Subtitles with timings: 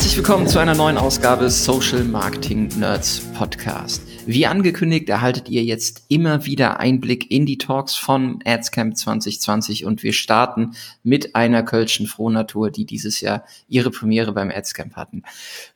[0.00, 4.00] Herzlich willkommen zu einer neuen Ausgabe Social Marketing Nerds Podcast.
[4.24, 10.02] Wie angekündigt erhaltet ihr jetzt immer wieder Einblick in die Talks von AdsCamp 2020 und
[10.02, 10.70] wir starten
[11.02, 15.22] mit einer Kölschen Frohnatur, die dieses Jahr ihre Premiere beim AdsCamp hatten.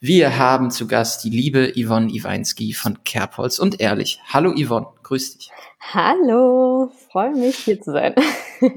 [0.00, 4.20] Wir haben zu Gast die liebe Yvonne Iweinski von Kerbholz und Ehrlich.
[4.32, 5.50] Hallo Yvonne, grüß dich.
[5.92, 8.14] Hallo, freue mich hier zu sein.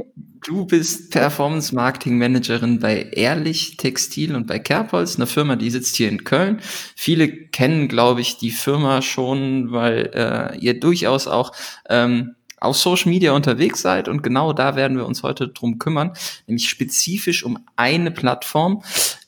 [0.46, 5.98] Du bist Performance Marketing Managerin bei Ehrlich Textil und bei Kerbholz, eine Firma, die sitzt
[5.98, 6.62] hier in Köln.
[6.96, 11.52] Viele kennen, glaube ich, die Firma schon, weil äh, ihr durchaus auch
[11.90, 16.14] ähm, auf Social Media unterwegs seid und genau da werden wir uns heute drum kümmern,
[16.48, 18.84] nämlich spezifisch um eine Plattform,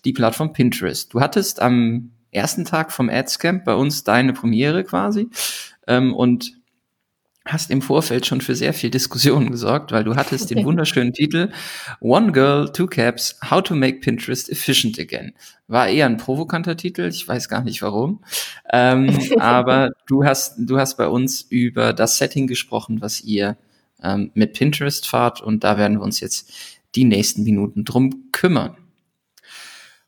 [0.05, 1.13] die Plattform Pinterest.
[1.13, 5.27] Du hattest am ersten Tag vom Adscamp bei uns deine Premiere quasi
[5.87, 6.58] ähm, und
[7.45, 11.51] hast im Vorfeld schon für sehr viel Diskussion gesorgt, weil du hattest den wunderschönen Titel
[11.99, 15.33] One Girl, Two Caps, How to Make Pinterest Efficient Again.
[15.67, 18.23] War eher ein provokanter Titel, ich weiß gar nicht warum.
[18.71, 23.57] Ähm, aber du hast, du hast bei uns über das Setting gesprochen, was ihr
[24.03, 26.51] ähm, mit Pinterest fahrt und da werden wir uns jetzt
[26.95, 28.75] die nächsten Minuten drum kümmern.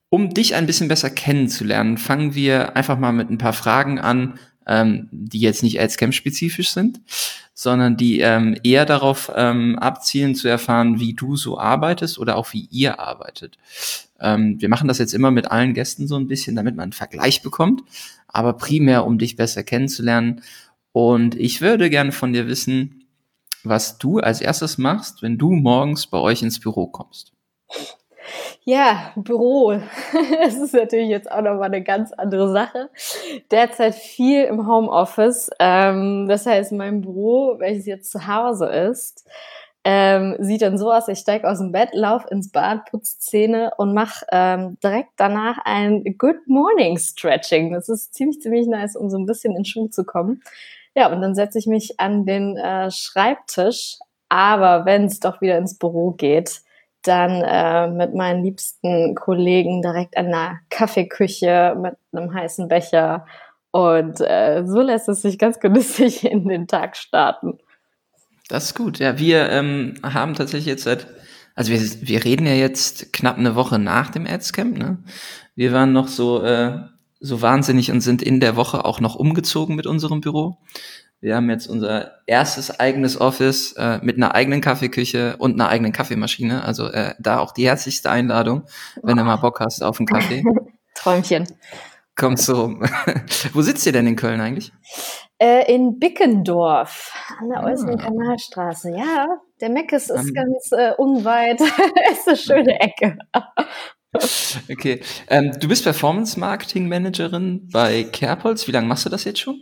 [0.09, 4.37] Um dich ein bisschen besser kennenzulernen, fangen wir einfach mal mit ein paar Fragen an,
[4.67, 7.01] ähm, die jetzt nicht Adscamp-spezifisch sind,
[7.53, 12.53] sondern die ähm, eher darauf ähm, abzielen zu erfahren, wie du so arbeitest oder auch
[12.53, 13.57] wie ihr arbeitet.
[14.19, 16.93] Ähm, wir machen das jetzt immer mit allen Gästen so ein bisschen, damit man einen
[16.93, 17.81] Vergleich bekommt,
[18.27, 20.41] aber primär, um dich besser kennenzulernen.
[20.91, 23.05] Und ich würde gerne von dir wissen,
[23.63, 27.33] was du als erstes machst, wenn du morgens bei euch ins Büro kommst.
[28.63, 29.71] Ja, Büro.
[30.43, 32.89] Das ist natürlich jetzt auch nochmal eine ganz andere Sache.
[33.49, 35.49] Derzeit viel im Homeoffice.
[35.59, 39.27] Ähm, das heißt, mein Büro, welches jetzt zu Hause ist,
[39.83, 43.71] ähm, sieht dann so aus, ich steige aus dem Bett, laufe ins Bad, putze Zähne
[43.77, 47.73] und mache ähm, direkt danach ein Good Morning Stretching.
[47.73, 50.43] Das ist ziemlich, ziemlich nice, um so ein bisschen in Schwung zu kommen.
[50.95, 53.97] Ja, und dann setze ich mich an den äh, Schreibtisch.
[54.29, 56.61] Aber wenn es doch wieder ins Büro geht,
[57.03, 63.25] dann äh, mit meinen liebsten Kollegen direkt an der Kaffeeküche mit einem heißen Becher.
[63.71, 67.59] Und äh, so lässt es sich ganz genüsslich in den Tag starten.
[68.49, 68.99] Das ist gut.
[68.99, 71.07] Ja, wir ähm, haben tatsächlich jetzt seit,
[71.55, 74.77] also wir, wir reden ja jetzt knapp eine Woche nach dem Adscamp.
[74.77, 74.97] Ne?
[75.55, 76.79] Wir waren noch so äh,
[77.21, 80.57] so wahnsinnig und sind in der Woche auch noch umgezogen mit unserem Büro.
[81.21, 85.91] Wir haben jetzt unser erstes eigenes Office äh, mit einer eigenen Kaffeeküche und einer eigenen
[85.91, 86.65] Kaffeemaschine.
[86.65, 88.63] Also äh, da auch die herzlichste Einladung,
[89.03, 90.43] wenn du mal Bock hast auf einen Kaffee.
[90.95, 91.47] Träumchen.
[92.15, 92.83] Kommst du rum.
[93.53, 94.73] Wo sitzt ihr denn in Köln eigentlich?
[95.37, 97.65] Äh, in Bickendorf an der ah.
[97.65, 98.89] äußeren Kanalstraße.
[98.89, 99.27] Ja,
[99.61, 101.61] der Meckes ist um, ganz äh, unweit.
[102.11, 103.17] ist eine schöne Ecke.
[104.71, 105.01] okay.
[105.29, 108.67] Ähm, du bist Performance Marketing Managerin bei Kerbholz.
[108.67, 109.61] Wie lange machst du das jetzt schon?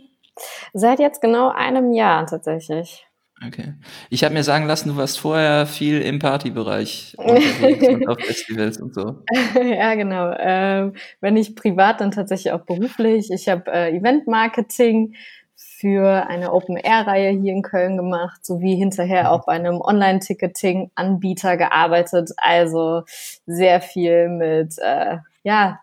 [0.72, 3.06] Seit jetzt genau einem Jahr tatsächlich.
[3.46, 3.72] Okay.
[4.10, 8.94] Ich habe mir sagen lassen, du warst vorher viel im Partybereich und auf Festivals und
[8.94, 9.22] so.
[9.54, 10.34] ja, genau.
[10.38, 13.30] Ähm, wenn nicht privat, dann tatsächlich auch beruflich.
[13.30, 15.14] Ich habe äh, Event-Marketing
[15.56, 19.28] für eine Open-Air-Reihe hier in Köln gemacht, sowie hinterher mhm.
[19.28, 22.32] auch bei einem Online-Ticketing-Anbieter gearbeitet.
[22.36, 23.04] Also
[23.46, 25.80] sehr viel mit äh, ja,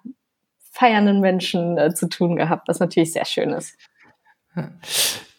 [0.72, 3.75] feiernden Menschen äh, zu tun gehabt, was natürlich sehr schön ist.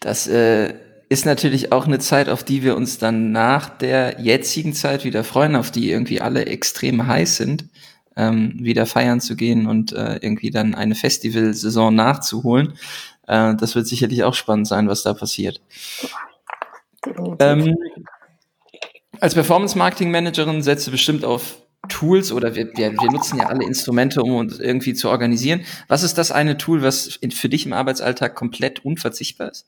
[0.01, 0.75] Das äh,
[1.09, 5.25] ist natürlich auch eine Zeit, auf die wir uns dann nach der jetzigen Zeit wieder
[5.25, 7.65] freuen, auf die irgendwie alle extrem heiß sind,
[8.17, 12.75] ähm, wieder feiern zu gehen und äh, irgendwie dann eine Festivalsaison nachzuholen.
[13.27, 15.61] Äh, das wird sicherlich auch spannend sein, was da passiert.
[17.39, 17.77] Ähm,
[19.21, 21.57] als Performance Marketing Managerin setzt du bestimmt auf
[21.89, 25.65] Tools oder wir, wir, wir nutzen ja alle Instrumente, um uns irgendwie zu organisieren.
[25.89, 29.67] Was ist das eine Tool, was für dich im Arbeitsalltag komplett unverzichtbar ist?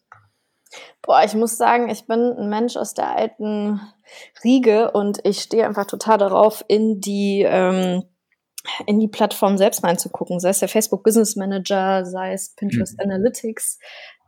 [1.03, 3.81] Boah, ich muss sagen, ich bin ein Mensch aus der alten
[4.44, 8.05] Riege und ich stehe einfach total darauf, in die ähm,
[8.87, 13.11] in die Plattform selbst reinzugucken, sei es der Facebook Business Manager, sei es Pinterest mhm.
[13.11, 13.79] Analytics.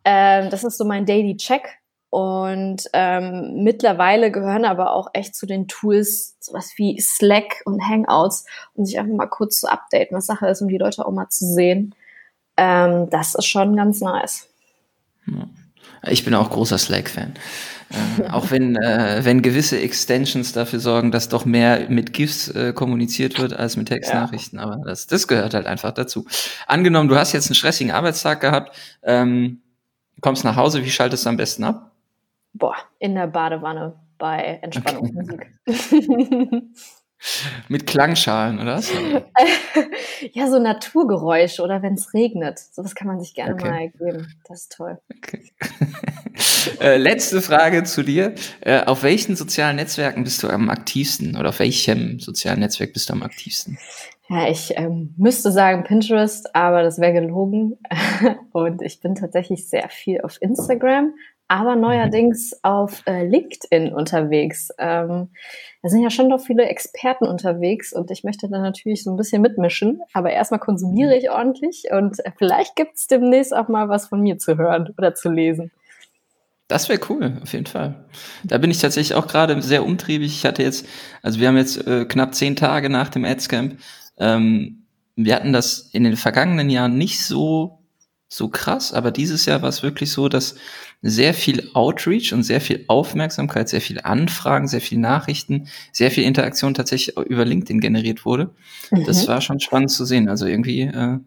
[0.04, 1.81] Ähm, das ist so mein Daily Check.
[2.12, 8.44] Und ähm, mittlerweile gehören aber auch echt zu den Tools sowas wie Slack und Hangouts,
[8.74, 11.30] um sich einfach mal kurz zu updaten, was Sache ist, um die Leute auch mal
[11.30, 11.94] zu sehen.
[12.58, 14.46] Ähm, das ist schon ganz nice.
[16.06, 17.32] Ich bin auch großer Slack-Fan.
[18.18, 22.74] Äh, auch wenn, äh, wenn gewisse Extensions dafür sorgen, dass doch mehr mit GIFs äh,
[22.74, 24.58] kommuniziert wird als mit Textnachrichten.
[24.58, 24.66] Ja.
[24.66, 26.26] Aber das, das gehört halt einfach dazu.
[26.66, 29.62] Angenommen, du hast jetzt einen stressigen Arbeitstag gehabt, ähm,
[30.20, 31.91] kommst nach Hause, wie schaltest du am besten ab?
[32.52, 35.50] Boah, in der Badewanne bei Entspannungsmusik.
[35.66, 36.62] Okay.
[37.68, 38.80] Mit Klangschalen, oder
[40.32, 42.58] ja, so Naturgeräusche oder wenn es regnet.
[42.58, 43.70] Sowas kann man sich gerne okay.
[43.70, 44.34] mal geben.
[44.48, 44.98] Das ist toll.
[45.18, 45.52] Okay.
[46.80, 48.34] äh, letzte Frage zu dir.
[48.60, 53.08] Äh, auf welchen sozialen Netzwerken bist du am aktivsten oder auf welchem sozialen Netzwerk bist
[53.08, 53.78] du am aktivsten?
[54.28, 57.78] Ja, ich ähm, müsste sagen Pinterest, aber das wäre gelogen.
[58.52, 61.14] Und ich bin tatsächlich sehr viel auf Instagram,
[61.52, 64.70] aber neuerdings auf äh, LinkedIn unterwegs.
[64.78, 65.28] Ähm,
[65.82, 69.18] da sind ja schon doch viele Experten unterwegs und ich möchte da natürlich so ein
[69.18, 70.00] bisschen mitmischen.
[70.14, 74.38] Aber erstmal konsumiere ich ordentlich und vielleicht gibt es demnächst auch mal was von mir
[74.38, 75.70] zu hören oder zu lesen.
[76.68, 78.06] Das wäre cool, auf jeden Fall.
[78.44, 80.28] Da bin ich tatsächlich auch gerade sehr umtriebig.
[80.28, 80.86] Ich hatte jetzt,
[81.20, 83.76] also wir haben jetzt äh, knapp zehn Tage nach dem Adscamp.
[84.16, 87.81] Ähm, wir hatten das in den vergangenen Jahren nicht so
[88.32, 90.54] so krass, aber dieses Jahr war es wirklich so, dass
[91.02, 96.24] sehr viel Outreach und sehr viel Aufmerksamkeit, sehr viel Anfragen, sehr viel Nachrichten, sehr viel
[96.24, 98.54] Interaktion tatsächlich über LinkedIn generiert wurde.
[98.90, 99.04] Mhm.
[99.04, 100.30] Das war schon spannend zu sehen.
[100.30, 101.18] Also irgendwie äh,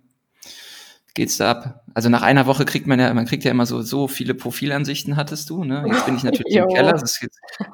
[1.14, 1.84] geht's da ab.
[1.94, 5.16] Also nach einer Woche kriegt man ja, man kriegt ja immer so, so viele Profilansichten
[5.16, 5.86] hattest du, ne?
[5.88, 7.28] Jetzt bin ich natürlich im Keller, jetzt,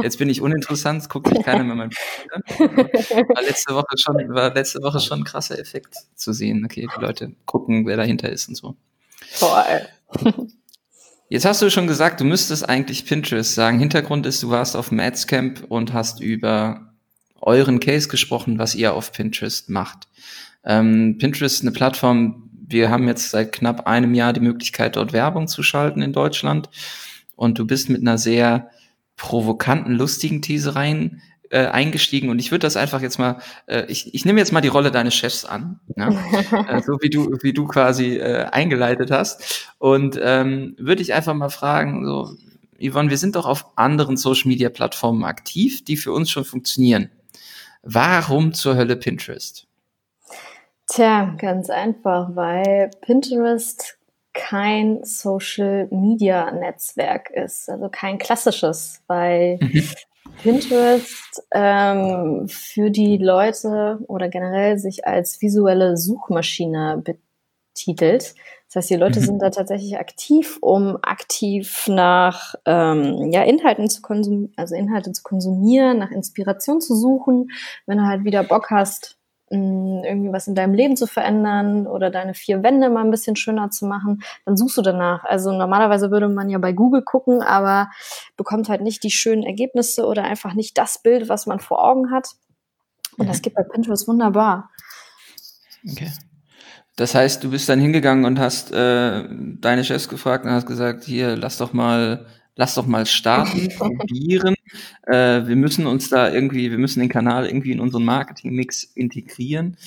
[0.03, 2.77] jetzt, bin ich uninteressant, guckt sich keiner mehr mein Profil an.
[3.35, 6.65] War letzte Woche schon, war letzte Woche schon ein krasser Effekt zu sehen.
[6.65, 8.75] Okay, die Leute gucken, wer dahinter ist und so.
[9.31, 9.87] Voll.
[11.29, 13.79] Jetzt hast du schon gesagt, du müsstest eigentlich Pinterest sagen.
[13.79, 16.93] Hintergrund ist, du warst auf dem Adscamp und hast über
[17.39, 20.09] euren Case gesprochen, was ihr auf Pinterest macht.
[20.65, 25.13] Ähm, Pinterest ist eine Plattform, wir haben jetzt seit knapp einem Jahr die Möglichkeit, dort
[25.13, 26.69] Werbung zu schalten in Deutschland.
[27.35, 28.69] Und du bist mit einer sehr
[29.15, 34.13] provokanten, lustigen These rein äh, eingestiegen und ich würde das einfach jetzt mal, äh, ich,
[34.13, 36.09] ich nehme jetzt mal die Rolle deines Chefs an, ja?
[36.67, 41.33] äh, so wie du, wie du quasi äh, eingeleitet hast und ähm, würde ich einfach
[41.33, 42.35] mal fragen, so
[42.81, 47.11] Yvonne, wir sind doch auf anderen Social Media Plattformen aktiv, die für uns schon funktionieren.
[47.83, 49.67] Warum zur Hölle Pinterest?
[50.87, 53.97] Tja, ganz einfach, weil Pinterest
[54.33, 59.83] kein Social Media Netzwerk ist, also kein klassisches, weil mhm.
[60.41, 68.35] Pinterest ähm, für die Leute oder generell sich als visuelle Suchmaschine betitelt.
[68.67, 69.25] Das heißt, die Leute mhm.
[69.25, 75.23] sind da tatsächlich aktiv, um aktiv nach ähm, ja, Inhalten zu konsumieren, also Inhalte zu
[75.23, 77.51] konsumieren, nach Inspiration zu suchen.
[77.85, 79.17] Wenn du halt wieder Bock hast,
[79.51, 83.69] irgendwie was in deinem Leben zu verändern oder deine vier Wände mal ein bisschen schöner
[83.69, 85.23] zu machen, dann suchst du danach.
[85.25, 87.89] Also normalerweise würde man ja bei Google gucken, aber
[88.37, 92.11] bekommt halt nicht die schönen Ergebnisse oder einfach nicht das Bild, was man vor Augen
[92.11, 92.29] hat.
[93.17, 93.41] Und das mhm.
[93.43, 94.69] geht bei Pinterest wunderbar.
[95.89, 96.11] Okay.
[96.95, 101.03] Das heißt, du bist dann hingegangen und hast äh, deine Chefs gefragt und hast gesagt,
[101.03, 102.25] hier, lass doch mal
[102.61, 104.53] lass doch mal starten, probieren.
[105.07, 109.77] Äh, wir müssen uns da irgendwie, wir müssen den Kanal irgendwie in unseren Marketingmix integrieren.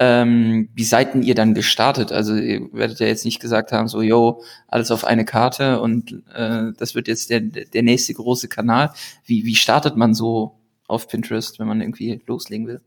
[0.00, 2.10] Ähm, wie seid denn ihr dann gestartet?
[2.10, 6.24] Also ihr werdet ja jetzt nicht gesagt haben, so, yo, alles auf eine Karte und
[6.34, 8.90] äh, das wird jetzt der, der nächste große Kanal.
[9.24, 10.58] Wie, wie startet man so
[10.88, 12.80] auf Pinterest, wenn man irgendwie loslegen will?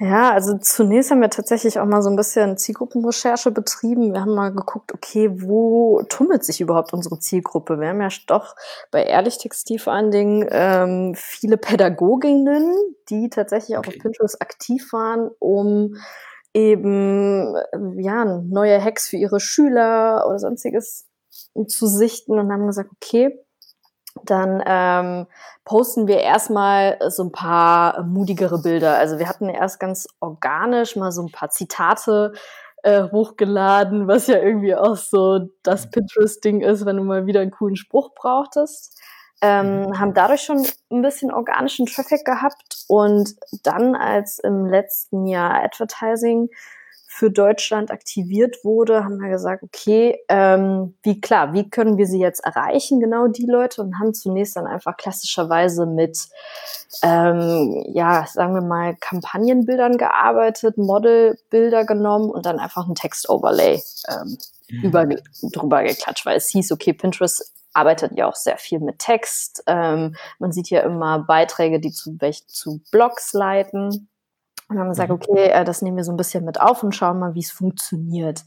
[0.00, 4.12] Ja, also zunächst haben wir tatsächlich auch mal so ein bisschen Zielgruppenrecherche betrieben.
[4.12, 7.78] Wir haben mal geguckt, okay, wo tummelt sich überhaupt unsere Zielgruppe?
[7.78, 8.56] Wir haben ja doch
[8.90, 12.74] bei Ehrlich Textil vor allen Dingen ähm, viele Pädagoginnen,
[13.08, 15.96] die tatsächlich auch auf Pinterest aktiv waren, um
[16.52, 17.54] eben
[17.98, 21.06] ja neue Hacks für ihre Schüler oder sonstiges
[21.68, 23.43] zu sichten und haben gesagt, okay,
[24.30, 25.26] dann ähm,
[25.64, 28.96] posten wir erstmal so ein paar mutigere Bilder.
[28.98, 32.32] Also wir hatten erst ganz organisch mal so ein paar Zitate
[32.82, 37.50] äh, hochgeladen, was ja irgendwie auch so das Pinterest-Ding ist, wenn du mal wieder einen
[37.50, 39.00] coolen Spruch brauchtest.
[39.40, 40.00] Ähm, mhm.
[40.00, 46.48] haben dadurch schon ein bisschen organischen Traffic gehabt und dann als im letzten Jahr Advertising
[47.16, 52.18] für Deutschland aktiviert wurde, haben wir gesagt, okay, ähm, wie klar, wie können wir sie
[52.18, 56.18] jetzt erreichen, genau die Leute, und haben zunächst dann einfach klassischerweise mit,
[57.04, 64.36] ähm, ja, sagen wir mal, Kampagnenbildern gearbeitet, Modelbilder genommen und dann einfach ein Text-Overlay ähm,
[64.70, 64.82] mhm.
[64.82, 65.06] über,
[65.52, 69.62] drüber geklatscht, weil es hieß, okay, Pinterest arbeitet ja auch sehr viel mit Text.
[69.68, 72.18] Ähm, man sieht ja immer Beiträge, die zu,
[72.48, 74.08] zu Blogs leiten.
[74.68, 75.16] Und haben gesagt, mhm.
[75.16, 77.50] okay, äh, das nehmen wir so ein bisschen mit auf und schauen mal, wie es
[77.50, 78.44] funktioniert.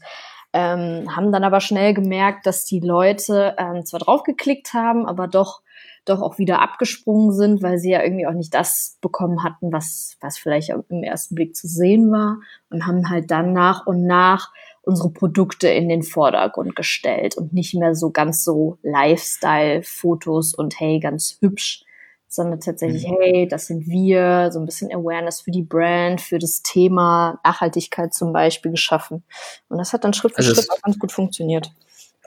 [0.52, 5.60] Ähm, haben dann aber schnell gemerkt, dass die Leute ähm, zwar draufgeklickt haben, aber doch
[6.08, 10.16] doch auch wieder abgesprungen sind, weil sie ja irgendwie auch nicht das bekommen hatten, was,
[10.20, 12.38] was vielleicht im ersten Blick zu sehen war
[12.70, 17.74] und haben halt dann nach und nach unsere Produkte in den Vordergrund gestellt und nicht
[17.74, 21.84] mehr so ganz so Lifestyle-Fotos und hey, ganz hübsch
[22.28, 23.16] sondern tatsächlich, mhm.
[23.20, 28.12] hey, das sind wir, so ein bisschen Awareness für die Brand, für das Thema Nachhaltigkeit
[28.12, 29.22] zum Beispiel geschaffen.
[29.68, 31.72] Und das hat dann Schritt für also Schritt auch ganz gut funktioniert.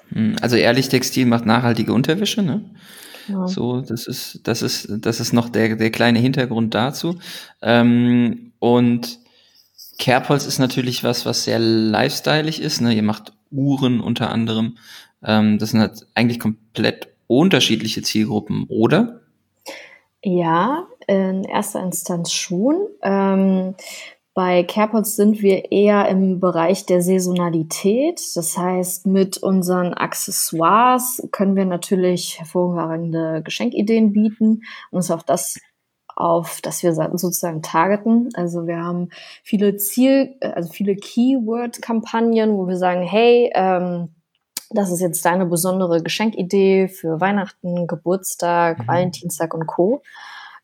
[0.09, 2.65] Hm, also ehrlich Textil macht nachhaltige Unterwäsche, ne?
[3.27, 3.47] Ja.
[3.47, 7.19] So, das ist, das ist, das ist noch der, der kleine Hintergrund dazu.
[7.61, 9.19] Ähm, und
[9.99, 12.81] Kerbholz ist natürlich was, was sehr lifestyleig ist.
[12.81, 12.93] Ne?
[12.93, 14.77] Ihr macht Uhren unter anderem.
[15.23, 19.20] Ähm, das sind halt eigentlich komplett unterschiedliche Zielgruppen, oder?
[20.23, 22.87] Ja, in erster Instanz schon.
[23.01, 23.75] Ähm,
[24.33, 28.21] bei Carepods sind wir eher im Bereich der Saisonalität.
[28.35, 35.59] Das heißt, mit unseren Accessoires können wir natürlich hervorragende Geschenkideen bieten und uns auf das
[36.15, 38.29] auf, dass wir sozusagen targeten.
[38.35, 39.09] Also wir haben
[39.43, 44.09] viele Ziel, also viele Keyword-Kampagnen, wo wir sagen, hey, ähm,
[44.73, 48.87] das ist jetzt deine besondere Geschenkidee für Weihnachten, Geburtstag, mhm.
[48.87, 50.01] Valentinstag und Co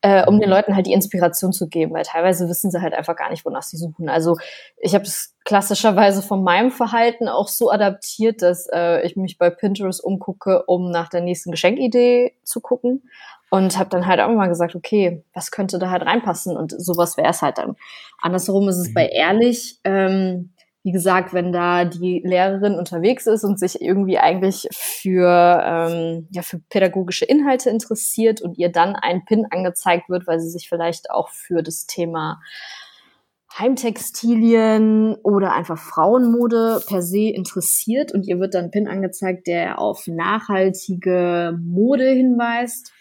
[0.02, 3.16] äh, um den Leuten halt die Inspiration zu geben, weil teilweise wissen sie halt einfach
[3.16, 4.10] gar nicht, wonach sie suchen.
[4.10, 4.38] Also
[4.78, 9.50] ich habe es klassischerweise von meinem Verhalten auch so adaptiert, dass äh, ich mich bei
[9.50, 13.10] Pinterest umgucke, um nach der nächsten Geschenkidee zu gucken
[13.50, 17.18] und habe dann halt auch mal gesagt, okay, was könnte da halt reinpassen und sowas
[17.18, 17.76] wäre es halt dann.
[18.22, 19.10] Andersherum ist es bei mhm.
[19.14, 20.54] Ehrlich, ähm,
[20.88, 26.42] wie gesagt, wenn da die Lehrerin unterwegs ist und sich irgendwie eigentlich für, ähm, ja,
[26.44, 31.12] für pädagogische Inhalte interessiert und ihr dann ein Pin angezeigt wird, weil sie sich vielleicht
[31.12, 32.40] auch für das Thema
[33.60, 39.80] Heimtextilien oder einfach Frauenmode per se interessiert und ihr wird dann ein Pin angezeigt, der
[39.80, 42.94] auf nachhaltige Mode hinweist,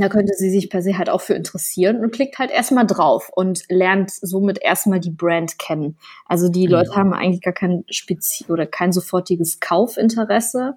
[0.00, 3.30] da könnte sie sich per se halt auch für interessieren und klickt halt erstmal drauf
[3.34, 5.96] und lernt somit erstmal die Brand kennen.
[6.26, 10.74] Also die Leute haben eigentlich gar kein Spezi oder kein sofortiges Kaufinteresse.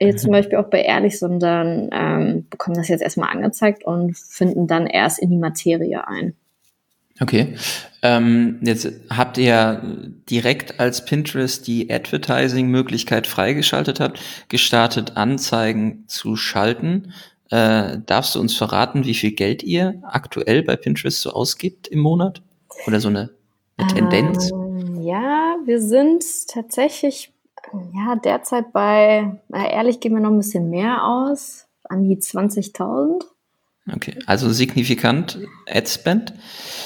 [0.00, 0.34] Jetzt zum mhm.
[0.34, 5.20] Beispiel auch bei Ehrlich, sondern ähm, bekommen das jetzt erstmal angezeigt und finden dann erst
[5.20, 6.34] in die Materie ein.
[7.20, 7.54] Okay.
[8.02, 9.80] Ähm, jetzt habt ihr
[10.28, 17.12] direkt als Pinterest die Advertising-Möglichkeit freigeschaltet habt, gestartet, Anzeigen zu schalten.
[17.52, 21.98] Äh, darfst du uns verraten, wie viel Geld ihr aktuell bei Pinterest so ausgibt im
[21.98, 22.40] Monat?
[22.86, 23.28] Oder so eine,
[23.76, 24.50] eine Tendenz?
[24.50, 27.30] Ähm, ja, wir sind tatsächlich
[27.94, 33.22] ja, derzeit bei, ehrlich gehen wir noch ein bisschen mehr aus, an die 20.000.
[33.94, 36.32] Okay, also signifikant Adspend.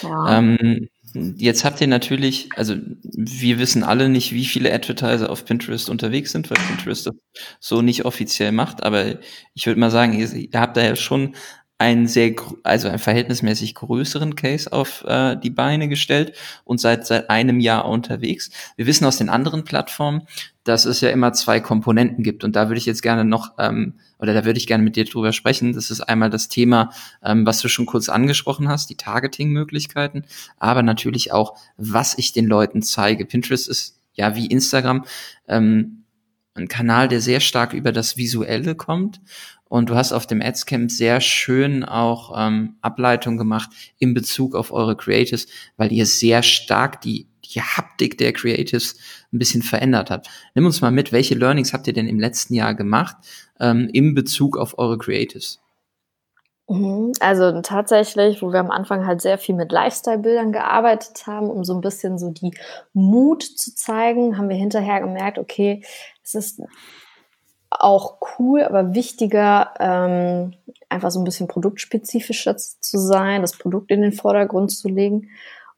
[0.03, 0.39] Ja.
[0.39, 5.89] Ähm, Jetzt habt ihr natürlich, also wir wissen alle nicht, wie viele Advertiser auf Pinterest
[5.89, 7.15] unterwegs sind, weil Pinterest das
[7.61, 9.17] so nicht offiziell macht, aber
[9.55, 11.35] ich würde mal sagen, ihr, ihr habt da ja schon
[11.79, 16.33] einen sehr, also einen verhältnismäßig größeren Case auf äh, die Beine gestellt
[16.65, 18.51] und seit seit einem Jahr unterwegs.
[18.77, 20.23] Wir wissen aus den anderen Plattformen,
[20.65, 23.95] dass es ja immer zwei Komponenten gibt und da würde ich jetzt gerne noch ähm,
[24.19, 25.75] oder da würde ich gerne mit dir drüber sprechen.
[25.75, 26.91] Das ist einmal das Thema,
[27.23, 30.25] ähm, was du schon kurz angesprochen hast, die Targeting-Möglichkeiten,
[30.59, 33.27] aber natürlich auch, was ich den Leuten zeige.
[33.27, 35.05] Pinterest ist ja wie Instagram
[35.47, 36.05] ähm,
[36.55, 39.21] ein Kanal, der sehr stark über das Visuelle kommt
[39.69, 44.73] und du hast auf dem Adscamp sehr schön auch ähm, Ableitung gemacht in Bezug auf
[44.73, 45.47] eure Creatives,
[45.77, 48.97] weil ihr sehr stark die, die Haptik der Creatives
[49.33, 50.29] ein bisschen verändert habt.
[50.55, 53.17] Nimm uns mal mit, welche Learnings habt ihr denn im letzten Jahr gemacht
[53.59, 55.61] ähm, in Bezug auf eure Creatives?
[56.69, 57.13] Mhm.
[57.21, 61.75] Also tatsächlich, wo wir am Anfang halt sehr viel mit Lifestyle-Bildern gearbeitet haben, um so
[61.75, 62.53] ein bisschen so die
[62.93, 65.83] Mut zu zeigen, haben wir hinterher gemerkt, okay,
[66.25, 66.61] es ist
[67.71, 70.55] auch cool, aber wichtiger, ähm,
[70.89, 75.31] einfach so ein bisschen produktspezifischer zu sein, das Produkt in den Vordergrund zu legen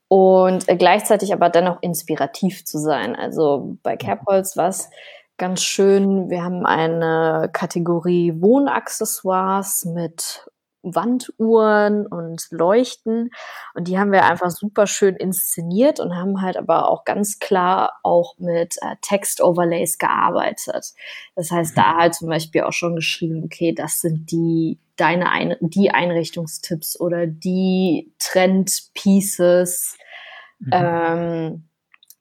[0.08, 3.16] und äh, gleichzeitig aber dennoch inspirativ zu sein.
[3.16, 4.90] Also bei Capholz war es
[5.36, 10.48] ganz schön, wir haben eine Kategorie Wohnaccessoires mit
[10.94, 13.30] Wanduhren und Leuchten.
[13.74, 17.98] Und die haben wir einfach super schön inszeniert und haben halt aber auch ganz klar
[18.02, 20.92] auch mit äh, Text-Overlays gearbeitet.
[21.34, 25.56] Das heißt, da halt zum Beispiel auch schon geschrieben, okay, das sind die deine Ein
[25.60, 29.96] die Einrichtungstipps oder die Trend-Pieces.
[30.58, 30.70] Mhm.
[30.72, 31.67] Ähm,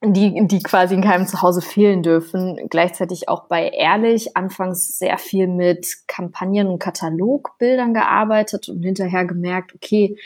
[0.03, 2.59] die, die quasi in keinem Zuhause fehlen dürfen.
[2.69, 9.73] Gleichzeitig auch bei Ehrlich anfangs sehr viel mit Kampagnen und Katalogbildern gearbeitet und hinterher gemerkt,
[9.73, 10.17] okay,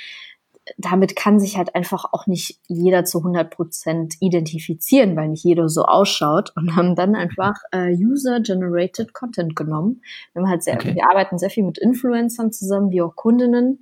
[0.77, 5.69] damit kann sich halt einfach auch nicht jeder zu 100 Prozent identifizieren, weil nicht jeder
[5.69, 10.01] so ausschaut und haben dann einfach äh, User-Generated Content genommen.
[10.33, 10.95] Wir, haben halt sehr, okay.
[10.95, 13.81] wir arbeiten sehr viel mit Influencern zusammen, wie auch Kundinnen,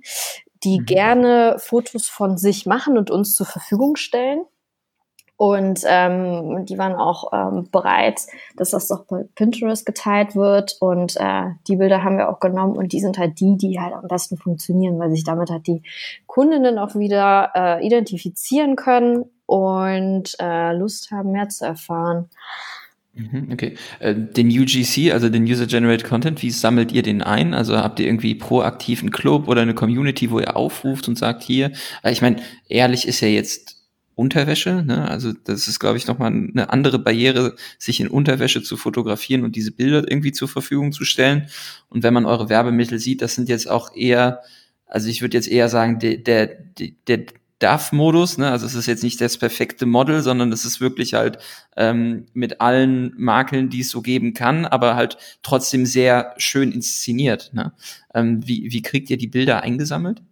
[0.64, 0.86] die mhm.
[0.86, 4.44] gerne Fotos von sich machen und uns zur Verfügung stellen
[5.40, 8.20] Und ähm, die waren auch ähm, bereit,
[8.56, 10.76] dass das doch bei Pinterest geteilt wird.
[10.80, 13.94] Und äh, die Bilder haben wir auch genommen und die sind halt die, die halt
[13.94, 15.82] am besten funktionieren, weil sich damit halt die
[16.26, 22.28] Kundinnen auch wieder äh, identifizieren können und äh, Lust haben, mehr zu erfahren.
[23.14, 23.78] Mhm, okay.
[23.98, 27.54] Äh, den UGC, also den User Generated Content, wie sammelt ihr den ein?
[27.54, 31.72] Also habt ihr irgendwie proaktiven Club oder eine Community, wo ihr aufruft und sagt hier,
[32.04, 33.79] ich meine, ehrlich ist ja jetzt
[34.20, 34.84] Unterwäsche.
[34.84, 35.08] Ne?
[35.08, 39.56] Also das ist, glaube ich, nochmal eine andere Barriere, sich in Unterwäsche zu fotografieren und
[39.56, 41.48] diese Bilder irgendwie zur Verfügung zu stellen.
[41.88, 44.42] Und wenn man eure Werbemittel sieht, das sind jetzt auch eher,
[44.86, 46.50] also ich würde jetzt eher sagen, der, der,
[47.08, 47.24] der
[47.60, 48.50] DAF-Modus, ne?
[48.50, 51.38] also es ist jetzt nicht das perfekte Model, sondern es ist wirklich halt
[51.76, 57.52] ähm, mit allen Makeln, die es so geben kann, aber halt trotzdem sehr schön inszeniert.
[57.54, 57.72] Ne?
[58.14, 60.22] Ähm, wie, wie kriegt ihr die Bilder eingesammelt?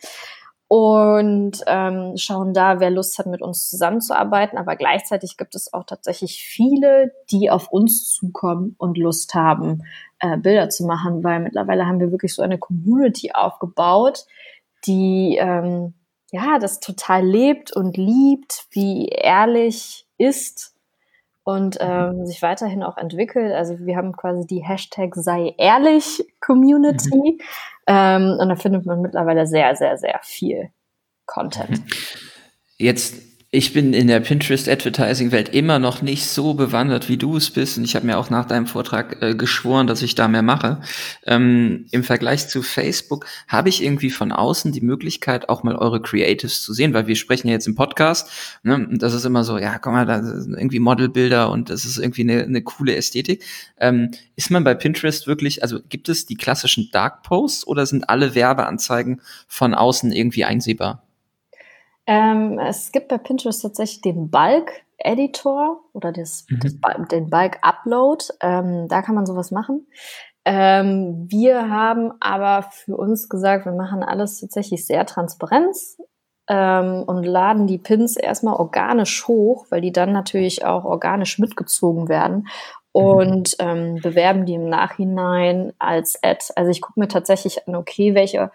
[0.67, 4.57] und ähm, schauen da, wer Lust hat, mit uns zusammenzuarbeiten.
[4.57, 9.83] Aber gleichzeitig gibt es auch tatsächlich viele, die auf uns zukommen und Lust haben,
[10.19, 14.25] äh, Bilder zu machen, weil mittlerweile haben wir wirklich so eine Community aufgebaut,
[14.85, 15.93] die ähm,
[16.31, 20.76] ja das total lebt und liebt, wie ehrlich ist
[21.47, 23.53] und ähm, sich weiterhin auch entwickelt.
[23.53, 27.09] Also wir haben quasi die Hashtag sei ehrlich Community.
[27.15, 27.39] Mhm.
[27.87, 30.71] Ähm, und da findet man mittlerweile sehr, sehr, sehr viel
[31.25, 31.79] Content.
[31.79, 31.85] Mhm.
[32.75, 33.15] Jetzt
[33.49, 37.77] ich bin in der Pinterest-Advertising-Welt immer noch nicht so bewandert, wie du es bist.
[37.77, 40.81] Und ich habe mir auch nach deinem Vortrag äh, geschworen, dass ich da mehr mache.
[41.25, 46.01] Ähm, Im Vergleich zu Facebook habe ich irgendwie von außen die Möglichkeit, auch mal eure
[46.01, 48.29] Creatives zu sehen, weil wir sprechen ja jetzt im Podcast.
[48.63, 48.75] Ne?
[48.75, 51.97] Und das ist immer so, ja, komm mal, da sind irgendwie Modelbilder und das ist
[51.97, 53.45] irgendwie eine, eine coole Ästhetik.
[53.79, 58.09] Ähm, ist man bei Pinterest wirklich, also gibt es die klassischen Dark Posts oder sind
[58.09, 61.06] alle Werbeanzeigen von außen irgendwie einsehbar?
[62.07, 66.59] Ähm, es gibt bei Pinterest tatsächlich den Bulk-Editor oder das, mhm.
[66.61, 68.25] das, den Bulk-Upload.
[68.41, 69.87] Ähm, da kann man sowas machen.
[70.45, 75.75] Ähm, wir haben aber für uns gesagt, wir machen alles tatsächlich sehr transparent
[76.47, 82.07] ähm, und laden die Pins erstmal organisch hoch, weil die dann natürlich auch organisch mitgezogen
[82.07, 82.47] werden
[82.93, 83.01] mhm.
[83.01, 86.45] und ähm, bewerben die im Nachhinein als Ad.
[86.55, 88.49] Also ich gucke mir tatsächlich an, okay, welche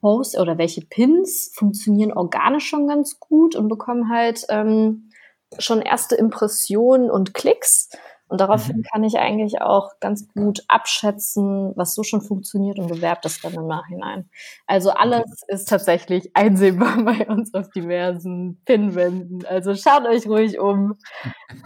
[0.00, 5.10] Posts oder welche Pins funktionieren organisch schon ganz gut und bekommen halt ähm,
[5.58, 7.90] schon erste Impressionen und Klicks.
[8.26, 8.82] Und daraufhin mhm.
[8.90, 13.54] kann ich eigentlich auch ganz gut abschätzen, was so schon funktioniert und bewerbe das dann
[13.54, 14.28] im Nachhinein.
[14.66, 15.54] Also alles okay.
[15.54, 19.44] ist tatsächlich einsehbar bei uns auf diversen Pinwänden.
[19.46, 20.98] Also schaut euch ruhig um.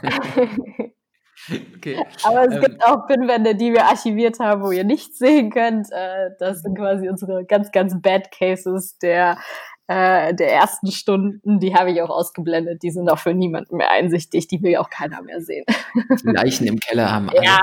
[1.76, 2.04] Okay.
[2.24, 5.86] Aber es ähm, gibt auch Pinwände, die wir archiviert haben, wo ihr nichts sehen könnt.
[5.92, 9.38] Äh, das sind quasi unsere ganz, ganz Bad Cases der
[9.90, 12.82] äh, der ersten Stunden, die habe ich auch ausgeblendet.
[12.82, 14.46] Die sind auch für niemanden mehr einsichtig.
[14.46, 15.64] Die will auch keiner mehr sehen.
[15.94, 17.38] Die Leichen im Keller haben alle.
[17.48, 17.60] Ja.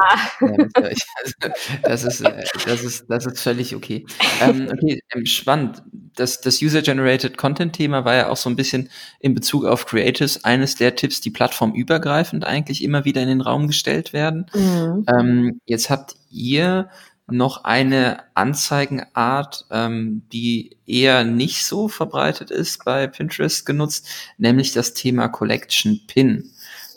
[1.84, 4.08] das, ist, äh, das, ist, das ist völlig okay.
[4.42, 5.84] Ähm, okay, ähm, spannend.
[6.16, 10.76] Das, das User-Generated Content-Thema war ja auch so ein bisschen in Bezug auf Creatives eines
[10.76, 14.48] der Tipps, die plattformübergreifend eigentlich immer wieder in den Raum gestellt werden.
[14.54, 15.06] Mhm.
[15.08, 16.90] Ähm, jetzt habt ihr
[17.28, 24.08] noch eine Anzeigenart, ähm, die eher nicht so verbreitet ist bei Pinterest genutzt,
[24.38, 26.52] nämlich das Thema Collection Pin.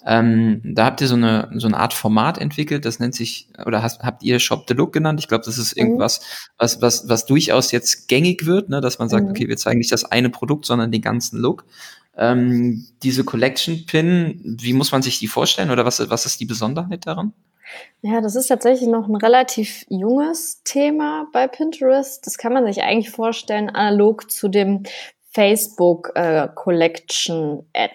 [0.06, 3.82] Ähm, da habt ihr so eine, so eine Art Format entwickelt, das nennt sich, oder
[3.82, 5.20] hast, habt ihr Shop the Look genannt?
[5.20, 6.20] Ich glaube, das ist irgendwas,
[6.56, 8.80] was, was, was durchaus jetzt gängig wird, ne?
[8.80, 9.30] dass man sagt, mhm.
[9.30, 11.64] okay, wir zeigen nicht das eine Produkt, sondern den ganzen Look.
[12.16, 16.46] Ähm, diese Collection Pin, wie muss man sich die vorstellen oder was, was ist die
[16.46, 17.32] Besonderheit daran?
[18.00, 22.24] Ja, das ist tatsächlich noch ein relativ junges Thema bei Pinterest.
[22.26, 24.84] Das kann man sich eigentlich vorstellen, analog zu dem
[25.30, 27.94] Facebook äh, Collection Ad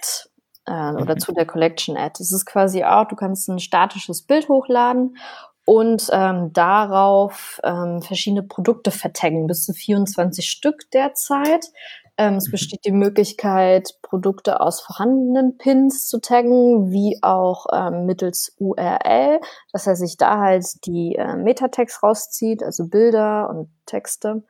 [0.65, 1.19] äh, oder mhm.
[1.19, 2.15] zu der Collection Ad.
[2.17, 5.17] Das ist quasi auch, du kannst ein statisches Bild hochladen
[5.65, 11.65] und ähm, darauf ähm, verschiedene Produkte vertaggen, bis zu 24 Stück derzeit.
[12.17, 12.51] Ähm, es mhm.
[12.51, 19.39] besteht die Möglichkeit, Produkte aus vorhandenen Pins zu taggen, wie auch ähm, mittels URL,
[19.71, 24.35] dass er sich da halt die äh, Metatext rauszieht, also Bilder und Texte.
[24.35, 24.43] Mhm.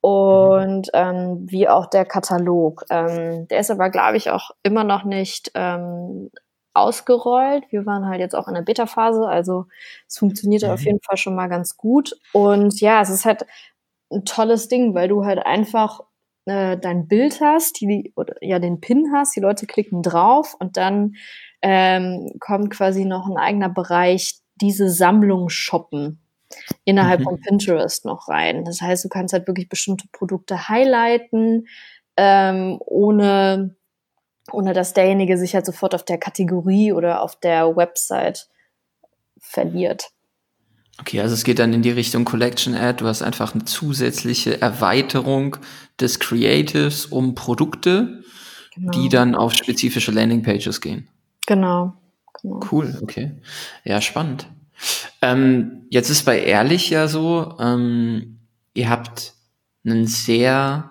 [0.00, 2.84] Und ähm, wie auch der Katalog.
[2.90, 6.30] Ähm, der ist aber, glaube ich, auch immer noch nicht ähm,
[6.74, 7.64] ausgerollt.
[7.70, 9.66] Wir waren halt jetzt auch in der Beta-Phase, also
[10.06, 10.70] es funktioniert mhm.
[10.70, 12.12] auf jeden Fall schon mal ganz gut.
[12.32, 13.46] Und ja, es ist halt
[14.10, 16.00] ein tolles Ding, weil du halt einfach
[16.48, 20.76] äh, dein Bild hast, die, oder ja den Pin hast, die Leute klicken drauf und
[20.76, 21.14] dann
[21.62, 26.20] ähm, kommt quasi noch ein eigener Bereich, diese Sammlung shoppen
[26.84, 27.24] innerhalb mhm.
[27.24, 28.64] von Pinterest noch rein.
[28.64, 31.68] Das heißt, du kannst halt wirklich bestimmte Produkte highlighten,
[32.16, 33.76] ähm, ohne,
[34.50, 38.48] ohne dass derjenige sich halt sofort auf der Kategorie oder auf der Website
[39.38, 40.10] verliert.
[41.00, 43.00] Okay, also es geht dann in die Richtung Collection Ad.
[43.00, 45.56] Du hast einfach eine zusätzliche Erweiterung
[46.00, 48.22] des Creatives um Produkte,
[48.74, 48.90] genau.
[48.92, 51.08] die dann auf spezifische Landingpages gehen.
[51.46, 51.94] Genau.
[52.42, 52.60] genau.
[52.70, 53.32] Cool, okay.
[53.84, 54.48] Ja, spannend.
[55.22, 58.40] Ähm, jetzt ist bei Ehrlich ja so, ähm,
[58.74, 59.34] ihr habt
[59.84, 60.90] einen sehr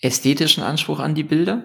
[0.00, 1.62] ästhetischen Anspruch an die Bilder.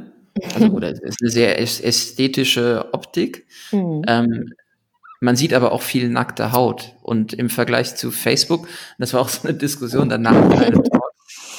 [0.53, 3.47] Also, oder es ist eine sehr ästhetische Optik.
[3.71, 4.01] Mhm.
[4.07, 4.53] Ähm,
[5.19, 6.93] man sieht aber auch viel nackte Haut.
[7.01, 10.35] Und im Vergleich zu Facebook, das war auch so eine Diskussion danach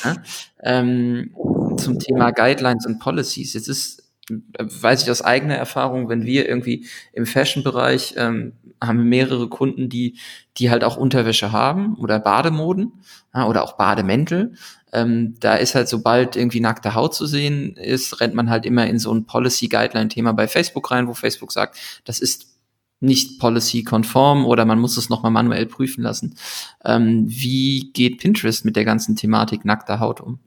[0.04, 0.16] ja,
[0.62, 1.34] ähm,
[1.78, 3.54] zum Thema Guidelines und Policies.
[3.54, 9.04] Jetzt ist, weiß ich aus eigener Erfahrung, wenn wir irgendwie im Fashion-Bereich ähm, haben wir
[9.04, 10.18] mehrere Kunden, die,
[10.58, 12.92] die halt auch Unterwäsche haben oder Bademoden
[13.34, 14.54] ja, oder auch Bademäntel.
[14.92, 18.86] Ähm, da ist halt, sobald irgendwie nackte Haut zu sehen ist, rennt man halt immer
[18.86, 22.55] in so ein Policy-Guideline-Thema bei Facebook rein, wo Facebook sagt, das ist
[23.00, 26.36] nicht policy-konform oder man muss es nochmal manuell prüfen lassen.
[26.84, 30.38] Ähm, wie geht Pinterest mit der ganzen Thematik nackter Haut um?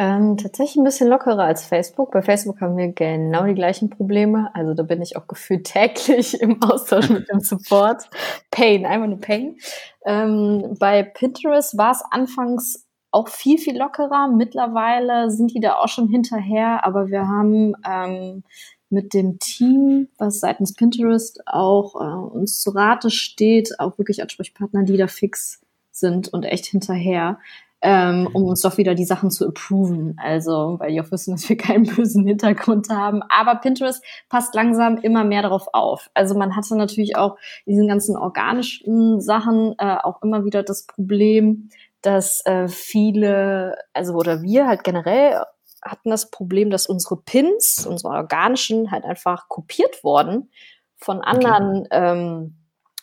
[0.00, 2.12] Ähm, tatsächlich ein bisschen lockerer als Facebook.
[2.12, 4.50] Bei Facebook haben wir genau die gleichen Probleme.
[4.54, 8.08] Also da bin ich auch gefühlt täglich im Austausch mit dem Support.
[8.50, 9.58] Pain, einfach nur Pain.
[10.06, 14.28] Ähm, bei Pinterest war es anfangs auch viel, viel lockerer.
[14.28, 18.44] Mittlerweile sind die da auch schon hinterher, aber wir haben ähm,
[18.90, 24.82] mit dem Team, was seitens Pinterest auch äh, uns zu Rate steht, auch wirklich Ansprechpartner,
[24.82, 27.38] die da fix sind und echt hinterher
[27.82, 30.16] ähm, um uns doch wieder die Sachen zu approven.
[30.22, 33.22] Also, weil die auch wissen, dass wir keinen bösen Hintergrund haben.
[33.28, 36.10] Aber Pinterest passt langsam immer mehr darauf auf.
[36.14, 41.70] Also man hatte natürlich auch diesen ganzen organischen Sachen äh, auch immer wieder das Problem,
[42.02, 45.42] dass äh, viele, also oder wir halt generell
[45.82, 50.50] hatten das Problem, dass unsere Pins, unsere organischen, halt einfach kopiert wurden
[50.96, 51.88] von anderen okay.
[51.90, 52.56] ähm,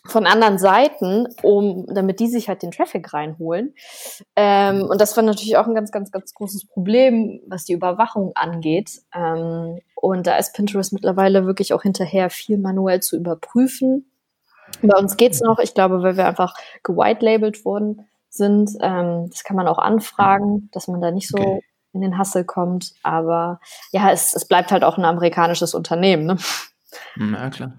[0.07, 3.75] von anderen Seiten, um, damit die sich halt den Traffic reinholen.
[4.35, 8.31] Ähm, und das war natürlich auch ein ganz, ganz, ganz großes Problem, was die Überwachung
[8.35, 9.01] angeht.
[9.13, 14.09] Ähm, und da ist Pinterest mittlerweile wirklich auch hinterher, viel manuell zu überprüfen.
[14.81, 18.71] Bei uns geht's noch, ich glaube, weil wir einfach gewhite-labelt worden sind.
[18.81, 21.61] Ähm, das kann man auch anfragen, dass man da nicht so okay.
[21.97, 22.93] In den Hassel kommt.
[23.03, 23.59] Aber
[23.91, 26.25] ja, es, es bleibt halt auch ein amerikanisches Unternehmen.
[26.25, 26.37] Ne?
[27.15, 27.73] Na klar.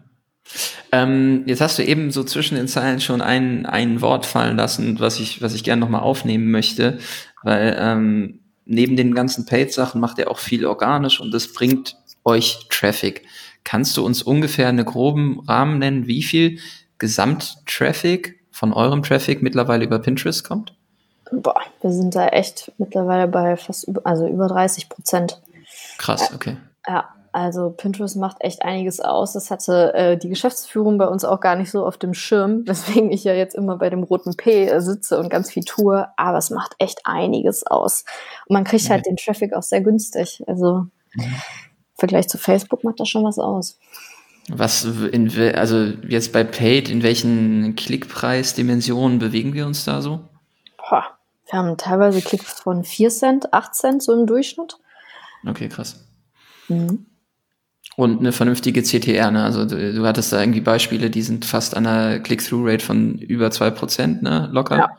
[0.93, 4.99] Ähm, jetzt hast du eben so zwischen den Zeilen schon ein, ein Wort fallen lassen,
[5.01, 6.99] was ich, was ich gerne nochmal aufnehmen möchte,
[7.43, 12.67] weil ähm, neben den ganzen Paid-Sachen macht er auch viel organisch und das bringt euch
[12.71, 13.27] Traffic.
[13.65, 16.59] Kannst du uns ungefähr einen groben Rahmen nennen, wie viel
[16.99, 20.78] Gesamttraffic von eurem Traffic mittlerweile über Pinterest kommt?
[21.31, 25.41] Boah, wir sind da echt mittlerweile bei fast über, also über 30 Prozent.
[25.99, 26.57] Krass, okay.
[26.87, 29.35] Ja, also Pinterest macht echt einiges aus.
[29.35, 33.11] Das hatte äh, die Geschäftsführung bei uns auch gar nicht so auf dem Schirm, weswegen
[33.11, 36.09] ich ja jetzt immer bei dem roten P äh, sitze und ganz viel tue.
[36.17, 38.05] Aber es macht echt einiges aus.
[38.47, 40.43] Und man kriegt halt den Traffic auch sehr günstig.
[40.47, 41.23] Also mhm.
[41.23, 41.35] im
[41.97, 43.79] Vergleich zu Facebook macht das schon was aus.
[44.51, 50.21] Was in, also jetzt bei Paid, in welchen Klickpreisdimensionen bewegen wir uns da so?
[51.51, 54.79] Wir haben teilweise Klicks von 4 Cent, 8 Cent so im Durchschnitt.
[55.47, 56.05] Okay, krass.
[56.69, 57.07] Mhm
[57.99, 59.33] und eine vernünftige CTR.
[59.33, 59.43] Ne?
[59.43, 63.51] Also du, du, hattest da irgendwie Beispiele, die sind fast an einer Click-Through-Rate von über
[63.51, 64.49] zwei Prozent, ne?
[64.53, 64.97] locker ja.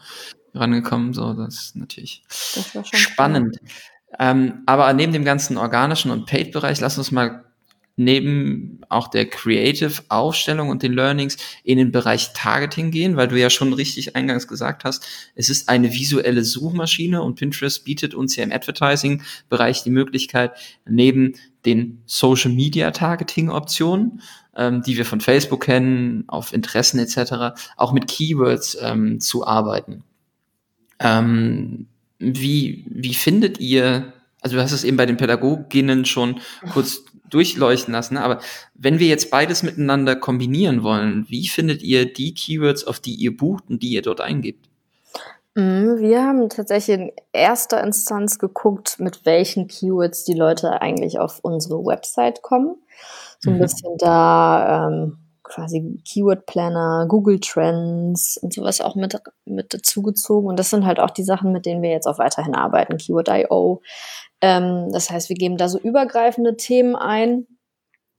[0.53, 1.13] rangekommen.
[1.13, 3.57] So, das ist natürlich das spannend.
[4.19, 7.45] Ähm, aber neben dem ganzen organischen und Paid-Bereich, lass uns mal
[7.99, 13.49] neben auch der Creative-Aufstellung und den Learnings in den Bereich Targeting gehen, weil du ja
[13.49, 18.45] schon richtig eingangs gesagt hast, es ist eine visuelle Suchmaschine und Pinterest bietet uns ja
[18.45, 20.53] im Advertising-Bereich die Möglichkeit,
[20.87, 21.33] neben
[21.65, 24.21] den Social Media Targeting Optionen,
[24.55, 30.03] ähm, die wir von Facebook kennen, auf Interessen etc., auch mit Keywords ähm, zu arbeiten.
[30.99, 36.39] Ähm, wie, wie findet ihr, also du hast es eben bei den Pädagoginnen schon
[36.71, 38.23] kurz durchleuchten lassen, ne?
[38.23, 38.39] aber
[38.73, 43.35] wenn wir jetzt beides miteinander kombinieren wollen, wie findet ihr die Keywords, auf die ihr
[43.35, 44.69] bucht und die ihr dort eingebt?
[45.55, 51.39] Mhm, wir haben tatsächlich in erster Instanz geguckt, mit welchen Keywords die Leute eigentlich auf
[51.41, 52.75] unsere Website kommen.
[53.39, 53.61] so ein mhm.
[53.61, 55.17] bisschen da ähm,
[55.49, 60.47] quasi Keyword Planner, Google Trends und sowas auch mit, mit dazugezogen.
[60.47, 63.81] Und das sind halt auch die Sachen, mit denen wir jetzt auch weiterhin arbeiten, Keyword.io.
[64.41, 67.47] Ähm, das heißt, wir geben da so übergreifende Themen ein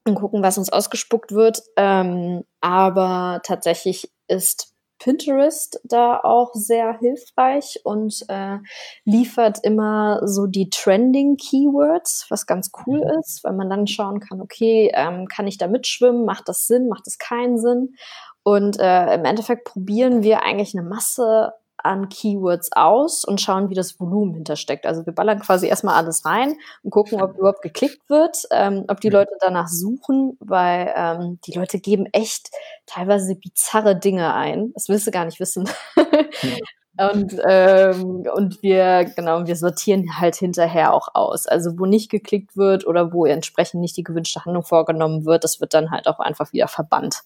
[0.07, 1.63] und gucken, was uns ausgespuckt wird.
[1.77, 8.59] Ähm, aber tatsächlich ist Pinterest da auch sehr hilfreich und äh,
[9.05, 13.19] liefert immer so die Trending Keywords, was ganz cool mhm.
[13.19, 16.25] ist, weil man dann schauen kann, okay, ähm, kann ich da mitschwimmen?
[16.25, 16.89] Macht das Sinn?
[16.89, 17.95] Macht das keinen Sinn?
[18.43, 21.53] Und äh, im Endeffekt probieren wir eigentlich eine Masse
[21.85, 24.87] an Keywords aus und schauen, wie das Volumen hintersteckt.
[24.87, 29.01] Also wir ballern quasi erstmal alles rein und gucken, ob überhaupt geklickt wird, ähm, ob
[29.01, 32.51] die Leute danach suchen, weil ähm, die Leute geben echt
[32.87, 34.73] teilweise bizarre Dinge ein.
[34.75, 35.69] Das willst du gar nicht wissen.
[36.99, 41.47] und, ähm, und wir, genau, wir sortieren halt hinterher auch aus.
[41.47, 45.61] Also wo nicht geklickt wird oder wo entsprechend nicht die gewünschte Handlung vorgenommen wird, das
[45.61, 47.23] wird dann halt auch einfach wieder verbannt.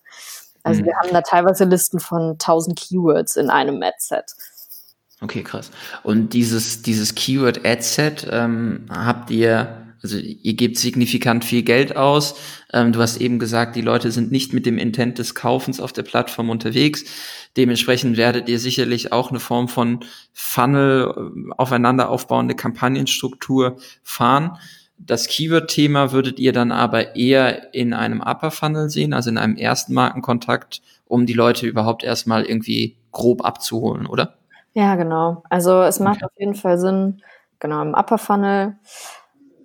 [0.64, 0.86] Also mhm.
[0.86, 4.34] wir haben da teilweise Listen von 1000 Keywords in einem Ad-Set.
[5.20, 5.70] Okay, krass.
[6.02, 12.34] Und dieses, dieses Keyword-Ad-Set ähm, habt ihr, also ihr gebt signifikant viel Geld aus.
[12.72, 15.92] Ähm, du hast eben gesagt, die Leute sind nicht mit dem Intent des Kaufens auf
[15.92, 17.04] der Plattform unterwegs.
[17.56, 20.00] Dementsprechend werdet ihr sicherlich auch eine Form von
[20.32, 24.58] Funnel, äh, aufeinander aufbauende Kampagnenstruktur fahren.
[24.96, 29.56] Das Keyword-Thema würdet ihr dann aber eher in einem Upper Funnel sehen, also in einem
[29.56, 34.38] ersten Markenkontakt, um die Leute überhaupt erstmal irgendwie grob abzuholen, oder?
[34.72, 35.42] Ja, genau.
[35.50, 36.24] Also es macht okay.
[36.26, 37.22] auf jeden Fall Sinn,
[37.58, 38.76] genau, im Upper Funnel.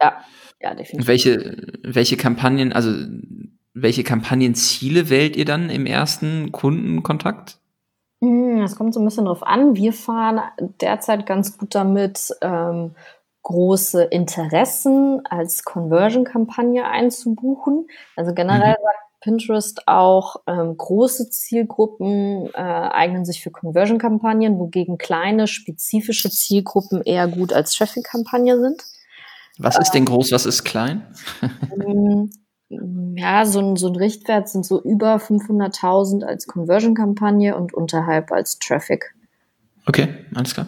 [0.01, 0.23] Ja,
[0.61, 1.07] ja, definitiv.
[1.07, 2.91] Welche, welche Kampagnen, also
[3.73, 7.59] welche Kampagnenziele wählt ihr dann im ersten Kundenkontakt?
[8.21, 9.75] Hm, das kommt so ein bisschen drauf an.
[9.75, 10.41] Wir fahren
[10.81, 12.95] derzeit ganz gut damit, ähm,
[13.43, 17.87] große Interessen als Conversion-Kampagne einzubuchen.
[18.15, 18.83] Also generell mhm.
[18.83, 27.01] sagt Pinterest auch, ähm, große Zielgruppen äh, eignen sich für Conversion-Kampagnen, wogegen kleine, spezifische Zielgruppen
[27.01, 28.81] eher gut als Traffic-Kampagne sind.
[29.57, 31.05] Was ist denn groß, was ist klein?
[31.81, 32.29] Ähm,
[33.17, 38.59] ja, so ein, so ein Richtwert sind so über 500.000 als Conversion-Kampagne und unterhalb als
[38.59, 39.15] Traffic.
[39.85, 40.67] Okay, alles klar.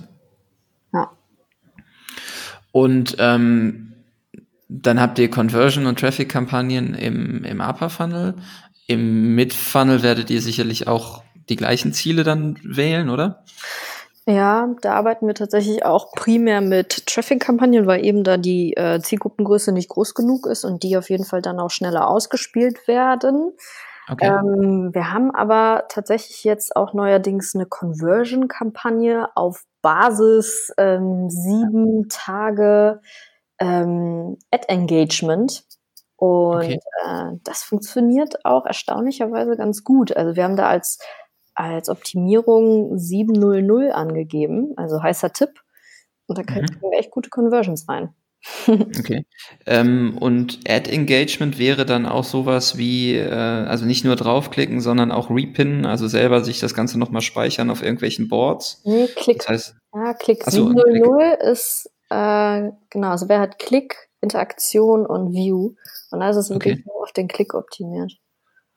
[2.71, 3.93] Und ähm,
[4.67, 8.35] dann habt ihr Conversion- und Traffic-Kampagnen im, im Upper-Funnel.
[8.87, 13.43] Im Mid-Funnel werdet ihr sicherlich auch die gleichen Ziele dann wählen, oder?
[14.27, 19.71] Ja, da arbeiten wir tatsächlich auch primär mit Traffic-Kampagnen, weil eben da die äh, Zielgruppengröße
[19.71, 23.51] nicht groß genug ist und die auf jeden Fall dann auch schneller ausgespielt werden.
[24.09, 24.27] Okay.
[24.27, 33.01] Ähm, wir haben aber tatsächlich jetzt auch neuerdings eine Conversion-Kampagne auf Basis ähm, sieben Tage
[33.59, 35.65] ähm, Ad-Engagement.
[36.17, 36.79] Und okay.
[37.03, 40.15] äh, das funktioniert auch erstaunlicherweise ganz gut.
[40.15, 40.99] Also wir haben da als,
[41.55, 45.61] als Optimierung 700 angegeben, also heißer Tipp.
[46.27, 46.81] Und da kriegen mhm.
[46.91, 48.13] wir echt gute Conversions rein.
[48.67, 49.25] Okay.
[49.65, 55.29] Ähm, und Ad-Engagement wäre dann auch sowas wie, äh, also nicht nur draufklicken, sondern auch
[55.29, 58.81] repinnen, also selber sich das Ganze nochmal speichern auf irgendwelchen Boards.
[58.83, 61.51] Nee, Klick, das heißt, ja, Klick achso, 700 Klick.
[61.51, 65.75] ist äh, genau, also wer hat Klick, Interaktion und View.
[66.11, 66.83] Und da ist es wirklich okay.
[66.85, 68.11] nur auf den Klick optimiert.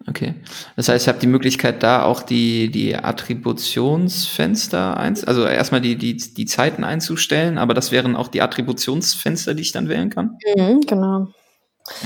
[0.07, 0.35] Okay.
[0.77, 5.97] Das heißt, ihr habt die Möglichkeit, da auch die, die Attributionsfenster eins, also erstmal die,
[5.97, 10.37] die, die Zeiten einzustellen, aber das wären auch die Attributionsfenster, die ich dann wählen kann?
[10.57, 11.29] Mhm, genau.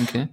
[0.03, 0.29] Okay.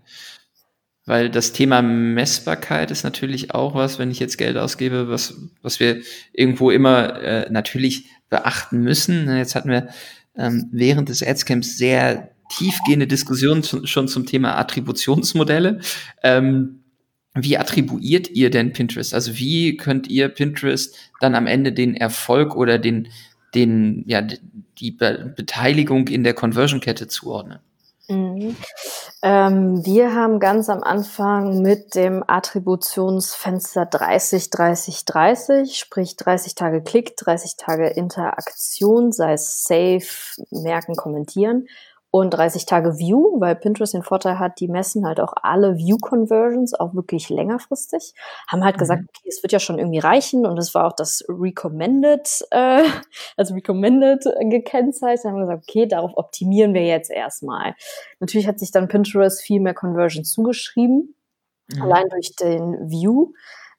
[1.08, 5.80] Weil das Thema Messbarkeit ist natürlich auch was, wenn ich jetzt Geld ausgebe, was, was
[5.80, 6.02] wir
[6.34, 9.36] irgendwo immer äh, natürlich beachten müssen.
[9.38, 9.90] Jetzt hatten wir
[10.36, 15.80] ähm, während des Adscamps sehr tiefgehende Diskussionen zu, schon zum Thema Attributionsmodelle.
[16.24, 16.85] Ähm,
[17.36, 19.14] wie attribuiert ihr denn Pinterest?
[19.14, 23.10] Also wie könnt ihr Pinterest dann am Ende den Erfolg oder den,
[23.54, 27.60] den, ja, die Be Beteiligung in der Conversion-Kette zuordnen?
[28.08, 28.56] Mhm.
[29.22, 36.84] Ähm, wir haben ganz am Anfang mit dem Attributionsfenster 30, 30, 30, sprich 30 Tage
[36.84, 40.06] Klick, 30 Tage Interaktion, sei es Save,
[40.52, 41.68] Merken, Kommentieren
[42.20, 46.74] und 30 Tage View, weil Pinterest den Vorteil hat, die messen halt auch alle View-Conversions,
[46.74, 48.14] auch wirklich längerfristig.
[48.48, 48.80] Haben halt mhm.
[48.80, 52.84] gesagt, okay, es wird ja schon irgendwie reichen und es war auch das Recommended, äh,
[53.38, 55.26] also Recommended gekennzeichnet.
[55.26, 57.76] Haben gesagt, okay, darauf optimieren wir jetzt erstmal.
[58.22, 61.16] Natürlich hat sich dann Pinterest viel mehr Conversions zugeschrieben,
[61.68, 61.82] mhm.
[61.82, 63.34] allein durch den View.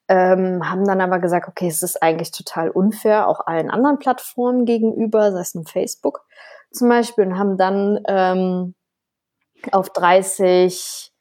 [0.08, 4.66] Ähm, haben dann aber gesagt, okay, es ist eigentlich total unfair, auch allen anderen Plattformen
[4.66, 6.20] gegenüber, sei es nun Facebook
[6.76, 8.74] zum Beispiel und haben dann ähm,
[9.72, 11.12] auf 30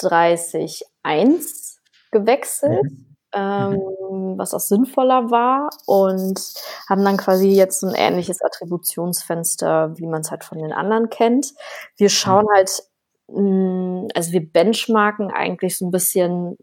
[0.00, 1.78] 30.1
[2.10, 2.82] gewechselt.
[2.84, 3.06] Mhm.
[3.32, 4.38] Ähm, mhm.
[4.38, 6.40] was auch sinnvoller war und
[6.88, 11.10] haben dann quasi jetzt so ein ähnliches Attributionsfenster, wie man es halt von den anderen
[11.10, 11.52] kennt.
[11.96, 12.54] Wir schauen mhm.
[12.54, 12.82] halt,
[13.28, 16.56] mh, hm, also wir benchmarken eigentlich so ein bisschen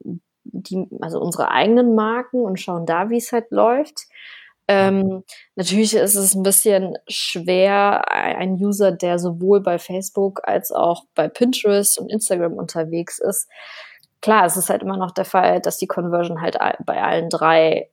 [0.44, 4.08] die, also unsere eigenen Marken und schauen da, wie es halt läuft.
[4.68, 5.24] Ähm,
[5.56, 11.28] natürlich ist es ein bisschen schwer, ein User, der sowohl bei Facebook als auch bei
[11.28, 13.50] Pinterest und Instagram unterwegs ist.
[14.22, 17.90] Klar, es ist halt immer noch der Fall, dass die Conversion halt bei allen drei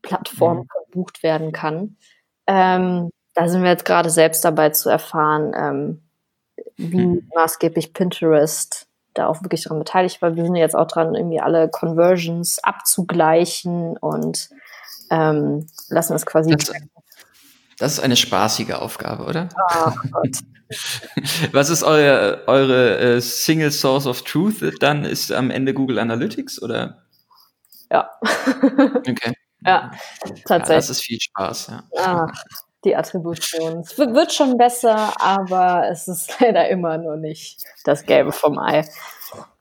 [0.00, 0.68] Plattformen mhm.
[0.72, 1.96] verbucht werden kann.
[2.46, 6.02] Ähm, da sind wir jetzt gerade selbst dabei zu erfahren, ähm,
[6.76, 7.30] wie mhm.
[7.34, 10.34] maßgeblich Pinterest da auch wirklich daran beteiligt war.
[10.36, 14.50] Wir sind jetzt auch dran, irgendwie alle Conversions abzugleichen und
[15.10, 16.50] ähm, lassen es quasi.
[16.50, 16.72] Das,
[17.78, 19.48] das, ist eine spaßige Aufgabe, oder?
[19.74, 20.38] Oh Gott.
[21.52, 25.04] Was ist eure, eure äh, Single Source of Truth dann?
[25.04, 27.04] Ist am Ende Google Analytics oder?
[27.90, 28.10] Ja.
[28.22, 29.34] okay.
[29.66, 29.90] Ja,
[30.46, 30.68] tatsächlich.
[30.68, 31.84] Ja, das ist viel Spaß, ja.
[31.98, 32.44] Ach,
[32.84, 33.80] die Attribution.
[33.80, 38.84] Es wird schon besser, aber es ist leider immer nur nicht das Gelbe vom Ei.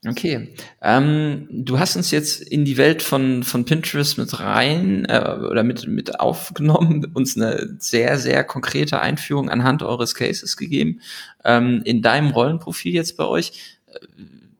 [0.05, 0.53] Okay.
[0.81, 5.63] Ähm, du hast uns jetzt in die Welt von, von Pinterest mit rein äh, oder
[5.63, 11.01] mit, mit aufgenommen, uns eine sehr, sehr konkrete Einführung anhand eures Cases gegeben.
[11.43, 13.79] Ähm, in deinem Rollenprofil jetzt bei euch,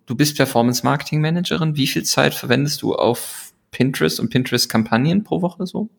[0.06, 1.76] du bist Performance Marketing Managerin.
[1.76, 5.90] Wie viel Zeit verwendest du auf Pinterest und Pinterest-Kampagnen pro Woche so?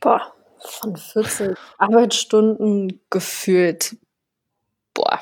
[0.00, 0.32] Boah,
[0.68, 3.96] von 40 Arbeitsstunden gefühlt,
[4.94, 5.20] boah,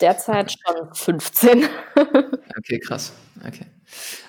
[0.00, 1.64] derzeit schon 15.
[2.58, 3.12] okay, krass.
[3.46, 3.66] Okay.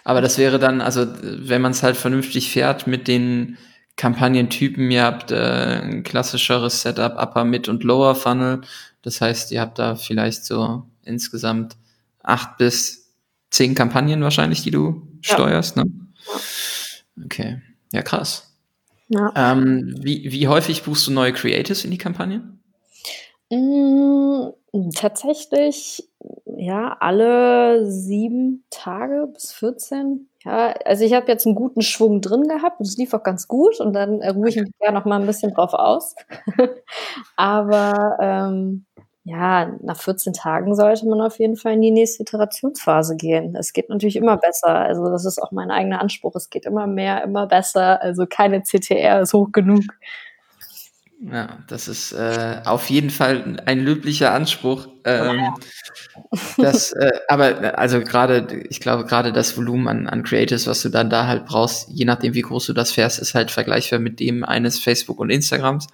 [0.03, 3.57] Aber das wäre dann, also wenn man es halt vernünftig fährt mit den
[3.95, 8.61] Kampagnentypen, ihr habt äh, ein klassischeres Setup, Upper, Mid und Lower Funnel.
[9.01, 11.77] Das heißt, ihr habt da vielleicht so insgesamt
[12.23, 13.11] acht bis
[13.51, 15.33] zehn Kampagnen wahrscheinlich, die du ja.
[15.35, 15.83] steuerst, ne?
[17.23, 17.61] Okay.
[17.91, 18.52] Ja, krass.
[19.13, 19.31] Ja.
[19.35, 22.41] Ähm, wie, wie häufig buchst du neue Creatives in die Kampagne?
[23.51, 24.49] Mm,
[24.95, 26.09] tatsächlich,
[26.45, 30.29] ja, alle sieben Tage bis 14.
[30.43, 33.47] Ja, also ich habe jetzt einen guten Schwung drin gehabt und es lief auch ganz
[33.47, 36.15] gut und dann ruhe ich mich gerne noch mal ein bisschen drauf aus.
[37.35, 38.85] Aber ähm,
[39.25, 43.55] ja, nach 14 Tagen sollte man auf jeden Fall in die nächste Iterationsphase gehen.
[43.55, 44.75] Es geht natürlich immer besser.
[44.75, 46.35] Also das ist auch mein eigener Anspruch.
[46.35, 48.01] Es geht immer mehr, immer besser.
[48.01, 49.83] Also keine CTR ist hoch genug.
[51.31, 54.89] Ja, das ist äh, auf jeden Fall ein löblicher Anspruch.
[55.05, 55.53] Ähm,
[56.57, 60.89] das, äh, aber also gerade, ich glaube, gerade das Volumen an, an Creators, was du
[60.89, 64.19] dann da halt brauchst, je nachdem, wie groß du das fährst, ist halt vergleichbar mit
[64.19, 65.87] dem eines Facebook und Instagrams.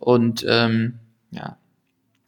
[0.00, 0.98] Und ähm,
[1.30, 1.56] ja,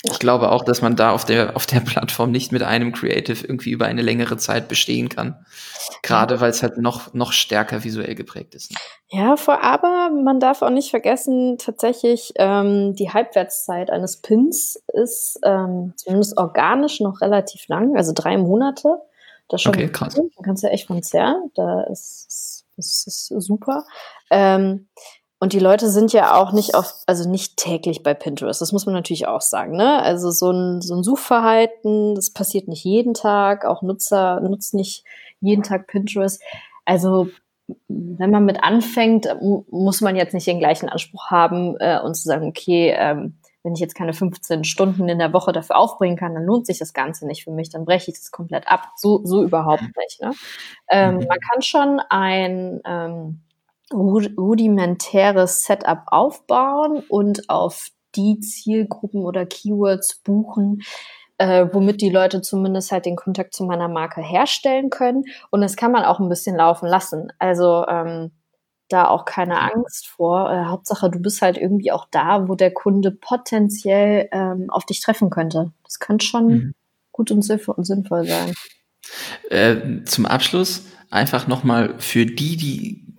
[0.02, 3.46] ich glaube auch, dass man da auf der, auf der Plattform nicht mit einem Creative
[3.46, 5.44] irgendwie über eine längere Zeit bestehen kann.
[6.02, 8.70] Gerade weil es halt noch, noch stärker visuell geprägt ist.
[8.70, 8.78] Ne?
[9.08, 15.38] Ja, vor, aber man darf auch nicht vergessen, tatsächlich, ähm, die Halbwertszeit eines Pins ist
[15.44, 19.02] ähm, zumindest organisch noch relativ lang, also drei Monate.
[19.50, 20.14] Das schon okay, krass.
[20.14, 21.50] Dann kannst du echt von zerren.
[21.54, 23.84] Da ist, ist, ist super.
[24.30, 24.88] Ähm,
[25.40, 28.60] und die Leute sind ja auch nicht auf, also nicht täglich bei Pinterest.
[28.60, 29.74] Das muss man natürlich auch sagen.
[29.74, 30.02] Ne?
[30.02, 33.64] Also so ein, so ein Suchverhalten, das passiert nicht jeden Tag.
[33.64, 35.02] Auch Nutzer nutzen nicht
[35.40, 36.42] jeden Tag Pinterest.
[36.84, 37.28] Also
[37.88, 39.28] wenn man mit anfängt,
[39.70, 43.72] muss man jetzt nicht den gleichen Anspruch haben äh, und zu sagen, okay, ähm, wenn
[43.72, 46.92] ich jetzt keine 15 Stunden in der Woche dafür aufbringen kann, dann lohnt sich das
[46.92, 48.88] Ganze nicht für mich, dann breche ich das komplett ab.
[48.96, 50.20] So, so überhaupt nicht.
[50.20, 50.32] Ne?
[50.90, 51.26] Ähm, mhm.
[51.28, 53.40] man kann schon ein ähm,
[53.92, 60.82] rudimentäres Setup aufbauen und auf die Zielgruppen oder Keywords buchen,
[61.38, 65.24] äh, womit die Leute zumindest halt den Kontakt zu meiner Marke herstellen können.
[65.50, 67.32] Und das kann man auch ein bisschen laufen lassen.
[67.38, 68.32] Also ähm,
[68.88, 70.50] da auch keine Angst vor.
[70.50, 75.00] Äh, Hauptsache, du bist halt irgendwie auch da, wo der Kunde potenziell ähm, auf dich
[75.00, 75.72] treffen könnte.
[75.84, 76.74] Das könnte schon mhm.
[77.12, 78.52] gut und sinnvoll sein.
[79.48, 83.09] Äh, zum Abschluss einfach nochmal für die, die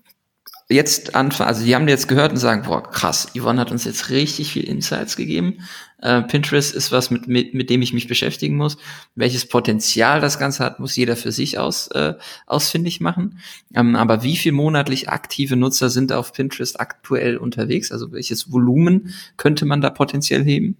[0.72, 4.10] jetzt anfangen, also die haben jetzt gehört und sagen, boah, krass, Yvonne hat uns jetzt
[4.10, 5.60] richtig viel Insights gegeben.
[6.02, 8.78] Äh, Pinterest ist was, mit, mit, mit dem ich mich beschäftigen muss.
[9.16, 12.16] Welches Potenzial das Ganze hat, muss jeder für sich aus, äh,
[12.48, 13.40] ausfindig machen.
[13.76, 17.92] Ähm, aber wie viel monatlich aktive Nutzer sind auf Pinterest aktuell unterwegs?
[17.92, 20.78] Also welches Volumen könnte man da potenziell heben?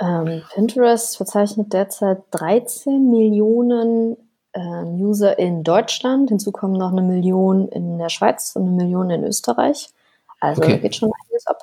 [0.00, 4.16] Ähm, Pinterest verzeichnet derzeit 13 Millionen
[4.60, 6.28] User in Deutschland.
[6.28, 9.90] Hinzu kommen noch eine Million in der Schweiz und eine Million in Österreich.
[10.40, 10.78] Also okay.
[10.78, 11.58] geht schon einiges ab.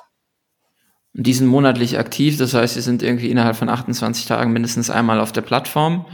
[1.14, 5.20] Die sind monatlich aktiv, das heißt, sie sind irgendwie innerhalb von 28 Tagen mindestens einmal
[5.20, 6.06] auf der Plattform.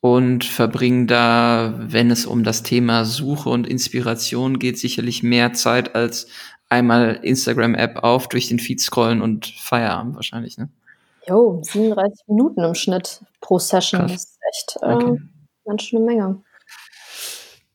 [0.00, 5.94] und verbringen da, wenn es um das Thema Suche und Inspiration geht, sicherlich mehr Zeit
[5.94, 6.26] als
[6.68, 10.68] einmal Instagram-App auf, durch den Feed scrollen und Feierabend wahrscheinlich, ne?
[11.26, 14.02] Jo, 37 Minuten im Schnitt pro Session.
[14.02, 14.12] Krass.
[14.12, 15.20] Das ist echt äh, okay.
[15.64, 16.42] Ganz schön eine Menge.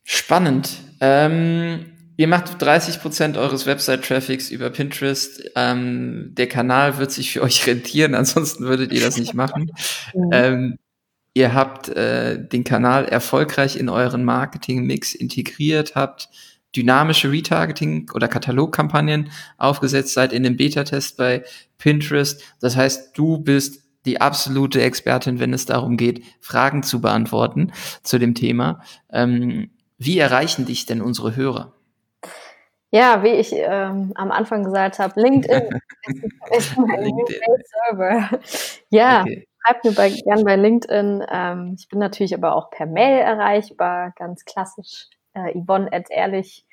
[0.03, 0.71] Spannend.
[1.01, 1.85] Ähm,
[2.17, 5.51] ihr macht 30 Prozent eures Website-Traffics über Pinterest.
[5.55, 9.71] Ähm, der Kanal wird sich für euch rentieren, ansonsten würdet ihr das nicht machen.
[10.15, 10.29] Mhm.
[10.31, 10.79] Ähm,
[11.35, 16.29] ihr habt äh, den Kanal erfolgreich in euren Marketing-Mix integriert, habt
[16.75, 21.43] dynamische Retargeting oder Katalogkampagnen aufgesetzt, seid in dem Beta-Test bei
[21.77, 22.41] Pinterest.
[22.59, 27.71] Das heißt, du bist die absolute Expertin, wenn es darum geht, Fragen zu beantworten
[28.03, 28.81] zu dem Thema.
[29.11, 31.73] Ähm, wie erreichen dich denn unsere Hörer?
[32.91, 35.69] Ja, wie ich ähm, am Anfang gesagt habe, LinkedIn
[36.51, 37.39] ist mein LinkedIn.
[37.85, 38.39] Server.
[38.89, 39.47] Ja, okay.
[39.63, 41.23] schreibt mir bei, gern bei LinkedIn.
[41.29, 45.53] Ähm, ich bin natürlich aber auch per Mail erreichbar, ganz klassisch äh,
[46.09, 46.65] ehrlich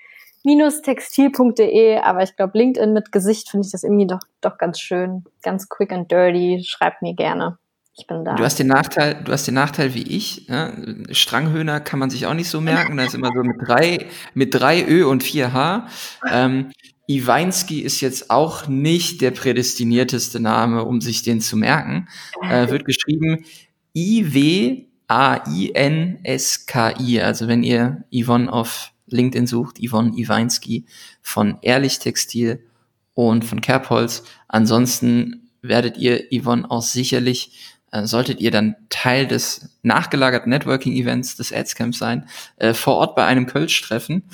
[0.83, 5.25] textil.de, aber ich glaube, LinkedIn mit Gesicht finde ich das irgendwie doch, doch ganz schön.
[5.43, 6.63] Ganz quick and dirty.
[6.65, 7.59] Schreibt mir gerne.
[7.99, 8.35] Ich bin da.
[8.35, 10.49] Du hast den Nachteil, du hast den Nachteil wie ich.
[10.49, 11.05] Ne?
[11.11, 12.97] Stranghöhner kann man sich auch nicht so merken.
[12.97, 15.89] Da ist immer so mit drei, mit drei Ö und vier H.
[16.31, 16.73] Ähm,
[17.09, 22.09] Iweinski ist jetzt auch nicht der prädestinierteste Name, um sich den zu merken.
[22.43, 23.45] Äh, wird geschrieben
[23.95, 26.41] I-W A-I-N-S-K-I.
[27.21, 30.87] Also wenn ihr Yvonne auf LinkedIn sucht, Yvonne Iweinski
[31.23, 32.65] von Ehrlich Textil
[33.15, 34.25] und von Kerbholz.
[34.49, 41.53] Ansonsten werdet ihr Yvonne auch sicherlich, äh, solltet ihr dann Teil des nachgelagerten Networking-Events des
[41.53, 44.25] Adscamps sein, äh, vor Ort bei einem Kölsch treffen.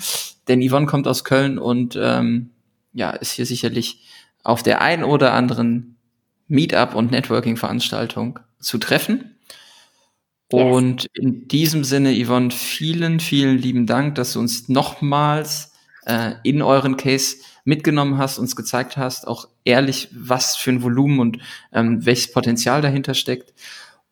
[0.49, 2.51] Denn Yvonne kommt aus Köln und ähm,
[2.93, 4.03] ja, ist hier sicherlich
[4.43, 5.97] auf der ein oder anderen
[6.49, 9.32] Meetup und Networking-Veranstaltung zu treffen.
[10.53, 15.73] Und in diesem Sinne, Yvonne, vielen, vielen lieben Dank, dass du uns nochmals
[16.05, 21.21] äh, in euren Case mitgenommen hast, uns gezeigt hast, auch ehrlich, was für ein Volumen
[21.21, 21.39] und
[21.73, 23.55] ähm, welches Potenzial dahinter steckt.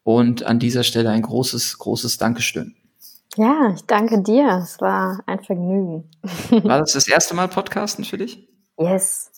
[0.03, 2.74] Und an dieser Stelle ein großes, großes Dankeschön.
[3.36, 4.61] Ja, ich danke dir.
[4.62, 6.11] Es war ein Vergnügen.
[6.64, 8.49] War das das erste Mal Podcasten für dich?
[8.78, 9.30] Yes.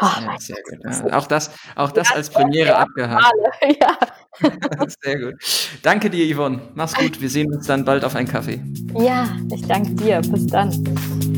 [0.00, 0.78] Oh, ja, sehr gut.
[0.84, 3.24] Ja, auch das, auch das ja, als Premiere abgehakt.
[3.80, 3.96] Ja.
[5.02, 5.34] Sehr gut.
[5.82, 6.60] Danke dir, Yvonne.
[6.74, 7.20] Mach's gut.
[7.20, 8.60] Wir sehen uns dann bald auf einen Kaffee.
[8.98, 10.20] Ja, ich danke dir.
[10.20, 11.33] Bis dann.